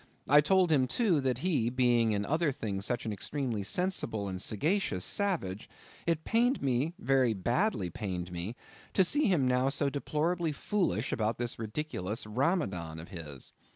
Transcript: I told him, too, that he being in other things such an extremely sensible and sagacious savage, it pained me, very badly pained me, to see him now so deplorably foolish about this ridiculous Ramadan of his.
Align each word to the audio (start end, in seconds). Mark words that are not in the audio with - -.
I 0.27 0.41
told 0.41 0.71
him, 0.71 0.87
too, 0.87 1.21
that 1.21 1.37
he 1.45 1.69
being 1.69 2.11
in 2.11 2.25
other 2.25 2.51
things 2.51 2.87
such 2.87 3.05
an 3.05 3.13
extremely 3.13 3.61
sensible 3.61 4.27
and 4.27 4.41
sagacious 4.41 5.05
savage, 5.05 5.69
it 6.07 6.23
pained 6.23 6.59
me, 6.59 6.95
very 6.97 7.35
badly 7.35 7.91
pained 7.91 8.31
me, 8.31 8.55
to 8.95 9.03
see 9.03 9.27
him 9.27 9.47
now 9.47 9.69
so 9.69 9.91
deplorably 9.91 10.53
foolish 10.53 11.11
about 11.11 11.37
this 11.37 11.59
ridiculous 11.59 12.25
Ramadan 12.25 12.97
of 12.97 13.09
his. 13.09 13.51